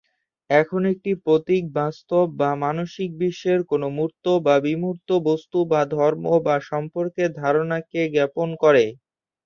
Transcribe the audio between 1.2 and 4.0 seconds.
প্রতীক বাস্তব বা মানসিক বিশ্বের কোনও